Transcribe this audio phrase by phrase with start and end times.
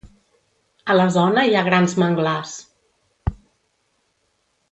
[0.93, 2.55] A la zona hi ha grans manglars.